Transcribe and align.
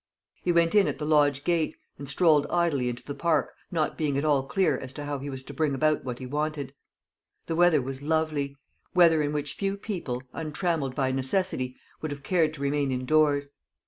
He 0.41 0.51
went 0.51 0.73
in 0.73 0.87
at 0.87 0.97
the 0.97 1.05
lodge 1.05 1.43
gate, 1.43 1.75
and 1.99 2.09
strolled 2.09 2.47
idly 2.49 2.89
into 2.89 3.05
the 3.05 3.13
park, 3.13 3.53
not 3.69 3.99
being 3.99 4.17
at 4.17 4.25
all 4.25 4.41
clear 4.41 4.75
as 4.79 4.93
to 4.93 5.05
how 5.05 5.19
he 5.19 5.29
was 5.29 5.43
to 5.43 5.53
bring 5.53 5.75
about 5.75 6.03
what 6.03 6.17
he 6.17 6.25
wanted. 6.25 6.73
The 7.45 7.55
weather 7.55 7.83
was 7.83 8.01
lovely 8.01 8.57
weather 8.95 9.21
in 9.21 9.31
which 9.31 9.53
few 9.53 9.77
people, 9.77 10.23
untrammelled 10.33 10.95
by 10.95 11.11
necessity, 11.11 11.77
would 12.01 12.09
have 12.09 12.23
cared 12.23 12.51
to 12.55 12.61
remain 12.63 12.91
indoors. 12.91 13.51